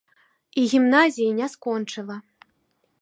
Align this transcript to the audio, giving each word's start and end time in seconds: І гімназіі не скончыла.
І 0.61 0.63
гімназіі 0.71 1.35
не 1.41 1.47
скончыла. 1.57 2.17